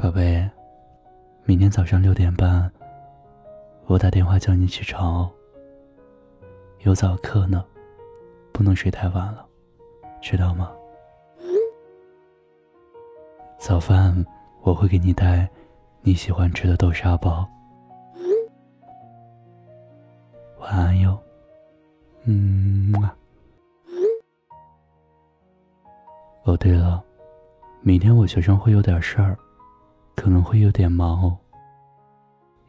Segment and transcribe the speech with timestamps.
[0.00, 0.48] 宝贝，
[1.44, 2.70] 明天早上六点半，
[3.86, 5.30] 我打电话叫你起床哦。
[6.82, 7.64] 有早课呢，
[8.52, 9.44] 不能睡太晚了，
[10.22, 10.70] 知道吗？
[13.58, 14.24] 早饭
[14.62, 15.48] 我会给你带
[16.02, 17.44] 你喜欢吃的豆沙包。
[20.60, 21.20] 晚安哟，
[22.22, 22.94] 嗯。
[26.44, 27.02] 哦，对了，
[27.80, 29.36] 明天我学生会有点事儿，
[30.18, 31.38] 可能会有点忙哦。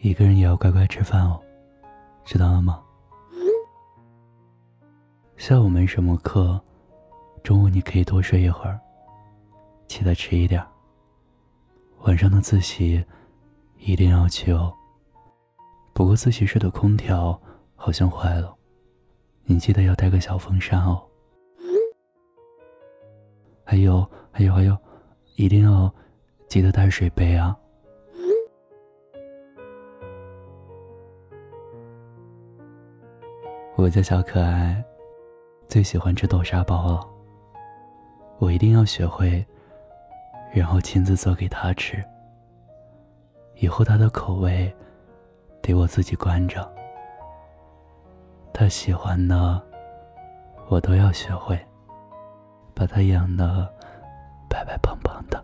[0.00, 1.40] 一个人也要乖乖吃饭哦，
[2.24, 2.82] 知道了吗？
[5.36, 6.60] 下午没什么课，
[7.44, 8.80] 中午你可以多睡一会儿，
[9.86, 10.60] 起得迟一点。
[12.00, 13.04] 晚上的自习
[13.78, 14.74] 一定要去哦。
[15.92, 17.40] 不过自习室的空调
[17.76, 18.52] 好像坏了，
[19.44, 21.00] 你记得要带个小风扇哦。
[23.62, 24.76] 还有，还有，还有，
[25.36, 25.94] 一定要
[26.48, 27.56] 记得带水杯啊！
[33.76, 34.82] 我家小可爱
[35.68, 37.06] 最喜欢吃豆沙包了，
[38.38, 39.44] 我一定要学会，
[40.52, 42.02] 然后亲自做给他吃。
[43.56, 44.74] 以后他的口味
[45.60, 46.66] 得我自己关着，
[48.52, 49.62] 他喜欢的
[50.68, 51.58] 我都要学会。
[52.78, 53.66] 把他养的
[54.50, 55.42] 白白胖胖的。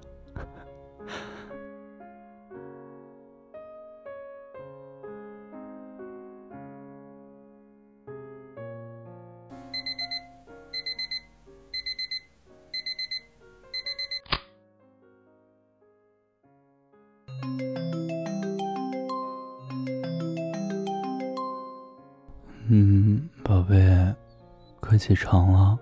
[25.03, 25.77] 起床了。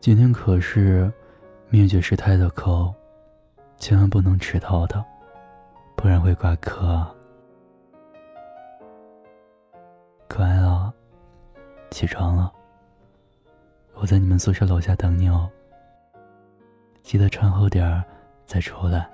[0.00, 1.08] 今天可是
[1.68, 2.92] 灭绝师太的课，
[3.76, 5.04] 千万不能迟到的，
[5.94, 7.06] 不然会挂科。
[10.28, 10.92] 乖了，
[11.88, 12.52] 起床了，
[13.94, 15.48] 我在你们宿舍楼下等你哦。
[17.04, 18.02] 记得穿厚点儿
[18.44, 19.08] 再出来。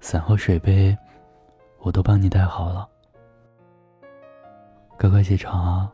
[0.00, 0.98] 伞和水杯
[1.78, 2.88] 我都帮你带好了，
[4.98, 5.92] 乖乖起床啊，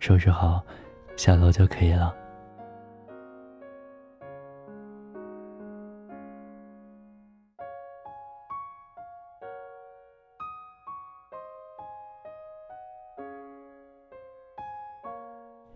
[0.00, 0.62] 收拾好。
[1.16, 2.14] 下楼就可以了。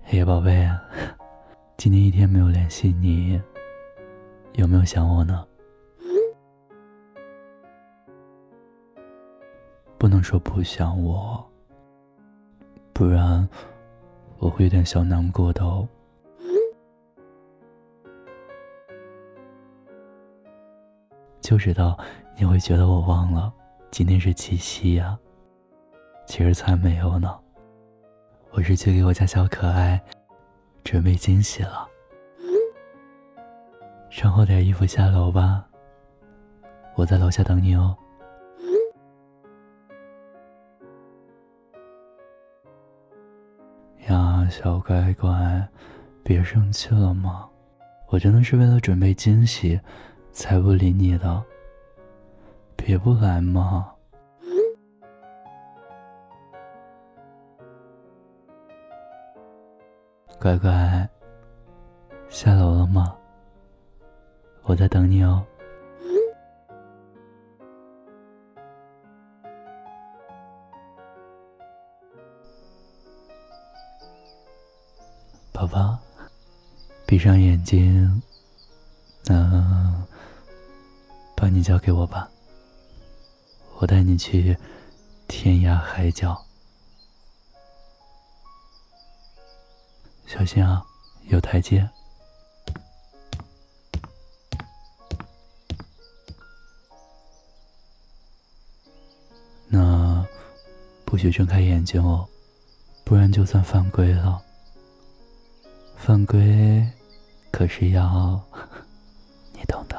[0.03, 0.69] 嘿，宝贝，
[1.79, 3.41] 今天一天没有联系你，
[4.55, 5.47] 有没有想我呢？
[9.97, 11.49] 不能说不想我，
[12.99, 13.49] 不然。
[14.41, 15.87] 我会有点小难过的哦，
[21.41, 21.97] 就知道
[22.37, 23.53] 你会觉得我忘了
[23.93, 25.17] 今天是七夕呀，
[26.27, 27.39] 其实才没有呢，
[28.51, 30.01] 我是去给我家小可爱
[30.83, 31.87] 准备惊喜了，
[34.11, 35.65] 穿厚点衣服下楼吧，
[36.97, 37.97] 我在楼下等你哦。
[44.49, 45.69] 小乖乖，
[46.23, 47.49] 别生气了嘛！
[48.09, 49.79] 我真的是为了准备惊喜，
[50.33, 51.43] 才不理你的。
[52.77, 53.93] 别不来嘛！
[60.41, 61.09] 乖乖，
[62.29, 63.15] 下楼了吗？
[64.63, 65.45] 我在等你哦。
[75.59, 75.99] 宝宝，
[77.05, 78.23] 闭上眼睛，
[79.25, 80.07] 那
[81.35, 82.31] 把你交给我吧，
[83.79, 84.57] 我带你去
[85.27, 86.41] 天涯海角，
[90.29, 90.87] 小心啊，
[91.25, 91.91] 有台阶。
[99.67, 100.25] 那
[101.05, 102.29] 不许睁开眼睛哦，
[103.03, 104.41] 不然就算犯规了。
[105.99, 106.87] 犯规，
[107.50, 108.41] 可是要
[109.53, 109.99] 你懂的。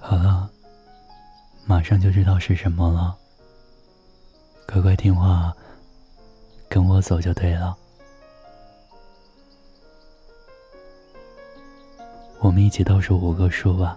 [0.00, 0.50] 好了，
[1.64, 3.16] 马上就知道是什么了。
[4.66, 5.54] 乖乖听话，
[6.68, 7.76] 跟我走就对了。
[12.40, 13.96] 我们一起倒数五个数吧。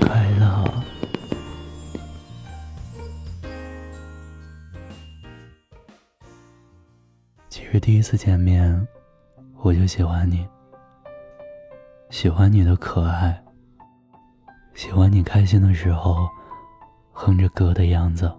[0.00, 0.64] 快乐。
[7.48, 8.86] 其实第一次见面，
[9.62, 10.46] 我就喜欢你，
[12.10, 13.42] 喜欢你的可爱，
[14.74, 16.28] 喜欢你开心的时候
[17.12, 18.32] 哼着歌的样子，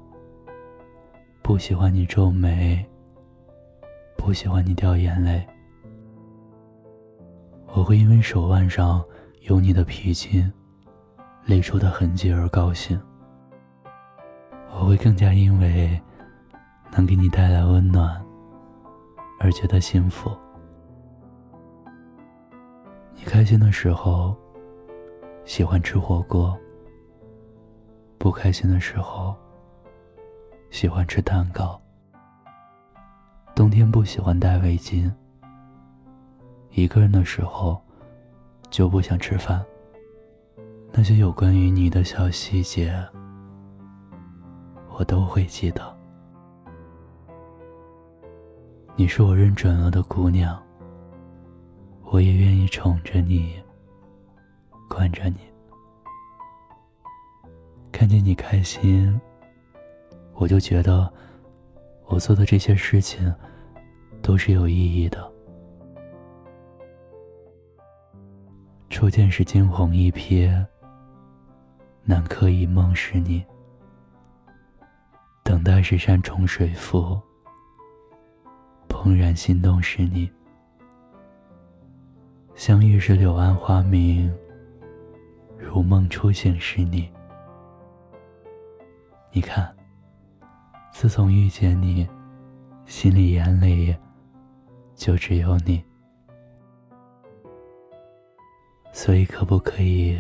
[1.42, 2.86] 不喜欢你皱眉，
[4.18, 5.46] 不喜欢你掉眼泪。
[7.68, 9.04] 我会因为手腕上
[9.42, 10.52] 有你的皮筋
[11.48, 13.00] 勒出的痕迹而高兴，
[14.72, 16.02] 我会更加因为
[16.92, 18.20] 能给你带来温暖
[19.40, 20.36] 而觉得幸福。
[23.14, 24.36] 你开心的时候
[25.44, 26.58] 喜欢吃火锅，
[28.18, 29.36] 不开心的时候
[30.72, 31.80] 喜欢吃蛋糕。
[33.54, 35.12] 冬天不喜欢戴围巾。
[36.72, 37.80] 一个人的时候，
[38.72, 39.64] 就不想吃饭。
[40.98, 42.98] 那些有关于你的小细节，
[44.98, 45.94] 我都会记得。
[48.96, 50.58] 你是我认准了的姑娘，
[52.06, 53.62] 我也愿意宠着你，
[54.88, 55.40] 惯着你。
[57.92, 59.20] 看见你开心，
[60.36, 61.12] 我就觉得
[62.06, 63.36] 我做的这些事情
[64.22, 65.30] 都是有意义的。
[68.90, 70.66] 初见时惊鸿一瞥，
[72.08, 73.44] 南柯一梦是你；
[75.44, 77.20] 等待是山重水复，
[78.88, 80.30] 怦然心动是你；
[82.54, 84.32] 相遇是柳暗花明，
[85.58, 87.12] 如梦初醒是你。
[89.32, 89.76] 你看，
[90.92, 92.08] 自从遇见你，
[92.86, 93.96] 心里眼里
[94.94, 95.84] 就只有你。
[98.94, 100.18] 所以，可不可以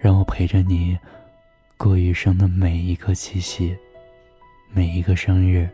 [0.00, 0.96] 让我陪着你
[1.76, 3.76] 过余生的每一个七夕，
[4.72, 5.68] 每一个生日，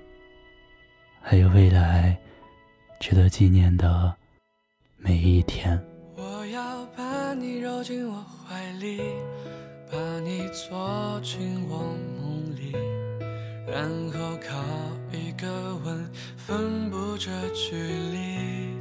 [1.21, 2.17] 还有未来
[2.99, 4.15] 值得纪念的
[4.97, 5.79] 每一天？
[6.17, 9.03] 我要把你揉进我怀里，
[9.93, 11.79] 把你坐进我
[12.19, 12.73] 梦里，
[13.67, 14.65] 然后靠
[15.13, 18.73] 一个吻分不这距离。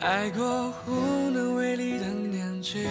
[0.00, 1.09] 爱过无
[2.72, 2.86] 记，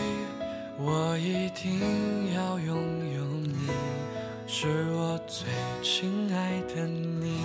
[0.78, 2.76] 我一定要拥
[3.16, 3.70] 有你，
[4.46, 5.48] 是我最
[5.82, 7.42] 亲爱的你。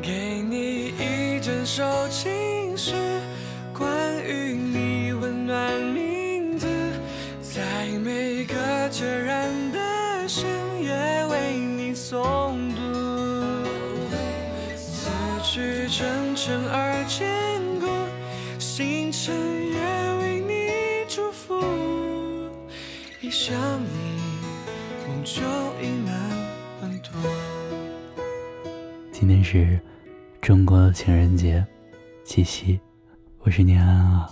[0.00, 3.19] 给你一整首情诗，
[18.80, 21.54] 星辰也为你祝福。
[23.20, 23.54] 一想
[23.84, 23.90] 你，
[25.06, 25.42] 梦就
[25.82, 26.14] 溢满
[26.80, 27.10] 温度。
[29.12, 29.78] 今天是
[30.40, 31.62] 中国的情人节，
[32.24, 32.80] 七夕，
[33.40, 34.30] 我是念安啊。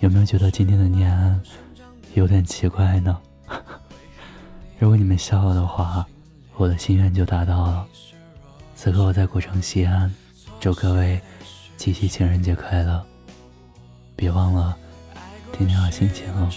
[0.00, 1.38] 有没有觉得今天的念安
[2.14, 3.20] 有点奇怪呢？
[4.80, 6.06] 如果你们笑了的话，
[6.56, 7.86] 我的心愿就达到了。
[8.74, 10.10] 此刻我在古城西安，
[10.58, 11.20] 祝各位。
[11.76, 13.06] 七夕情人节快乐！
[14.18, 14.76] 别忘了
[15.52, 16.50] 天天好心情哦。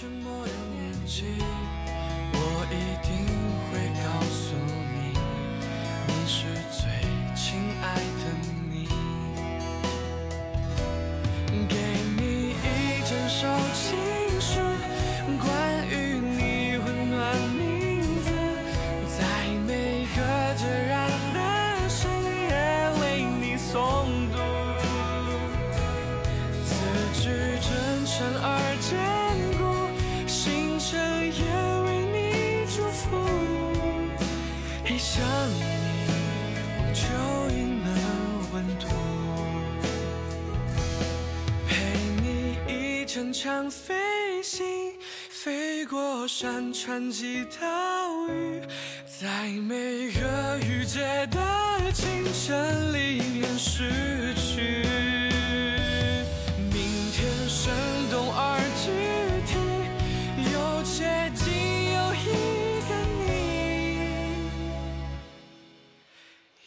[43.41, 44.93] 乘强飞行，
[45.27, 48.61] 飞过山川及岛屿，
[49.19, 54.85] 在每个雨季的清晨里面逝去。
[56.71, 57.73] 明天生
[58.11, 58.91] 动而具
[59.47, 59.57] 体，
[60.53, 61.41] 又接近
[61.95, 62.29] 有一
[62.87, 62.89] 个
[63.25, 63.33] 你，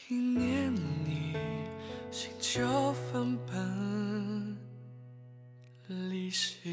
[0.09, 1.37] 一念你，
[2.11, 3.84] 心就翻本。
[6.67, 6.73] 你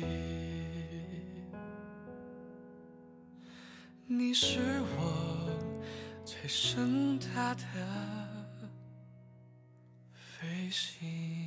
[4.33, 4.61] 是
[4.95, 5.49] 我
[6.23, 7.63] 最盛大的
[10.13, 11.40] 飞行。